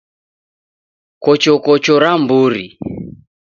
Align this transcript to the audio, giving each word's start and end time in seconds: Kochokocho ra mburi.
Kochokocho 1.23 1.93
ra 2.03 2.11
mburi. 2.21 2.65